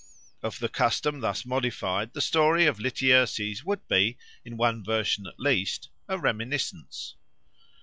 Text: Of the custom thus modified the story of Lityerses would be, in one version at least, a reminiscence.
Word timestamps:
Of 0.41 0.57
the 0.57 0.67
custom 0.67 1.19
thus 1.19 1.45
modified 1.45 2.13
the 2.13 2.21
story 2.21 2.65
of 2.65 2.79
Lityerses 2.79 3.63
would 3.63 3.87
be, 3.87 4.17
in 4.43 4.57
one 4.57 4.83
version 4.83 5.27
at 5.27 5.39
least, 5.39 5.89
a 6.09 6.17
reminiscence. 6.17 7.13